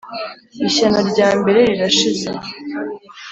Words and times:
Ishyano 0.67 0.99
rya 1.11 1.29
mbere 1.39 1.59
rirashize, 1.69 2.29